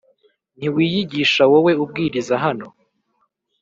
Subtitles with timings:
[0.57, 2.67] ntiwiyigisha Wowe ubwiriza hano